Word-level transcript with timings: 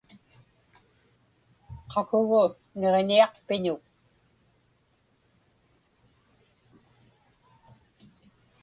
Qakugu 1.91 2.41
niġiñiaqpiñuk? 2.79 3.83